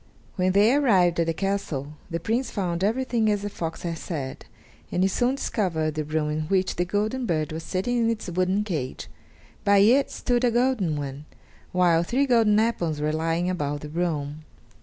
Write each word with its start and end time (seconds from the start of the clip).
When 0.35 0.53
they 0.53 0.73
arrived 0.73 1.19
at 1.19 1.27
the 1.27 1.33
castle, 1.35 1.93
the 2.09 2.19
Prince 2.19 2.49
found 2.49 2.83
everything 2.83 3.29
as 3.29 3.43
the 3.43 3.51
fox 3.51 3.83
had 3.83 3.99
said, 3.99 4.47
and 4.91 5.03
he 5.03 5.07
soon 5.07 5.35
discovered 5.35 5.93
the 5.93 6.03
room 6.03 6.31
in 6.31 6.41
which 6.47 6.77
the 6.77 6.85
golden 6.85 7.27
bird 7.27 7.51
was 7.51 7.61
sitting 7.61 7.97
in 7.99 8.09
its 8.09 8.27
wooden 8.27 8.63
cage; 8.63 9.07
by 9.63 9.77
it 9.77 10.09
stood 10.09 10.43
a 10.43 10.49
golden 10.49 10.97
one; 10.97 11.25
while 11.71 12.01
three 12.01 12.25
golden 12.25 12.59
apples 12.59 12.99
were 12.99 13.13
lying 13.13 13.47
about 13.47 13.81
the 13.81 13.89
room. 13.89 14.43